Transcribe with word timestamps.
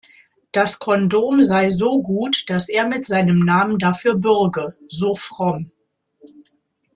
Das 0.51 0.79
Kondom 0.79 1.43
sei 1.43 1.69
so 1.69 2.01
gut, 2.01 2.49
dass 2.49 2.69
er 2.69 2.87
mit 2.87 3.05
seinem 3.05 3.37
Namen 3.37 3.77
dafür 3.77 4.15
bürge, 4.15 4.75
so 4.87 5.13
Fromm. 5.13 5.69